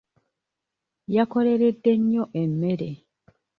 [1.15, 2.89] Yakoleredde nnyo emmere.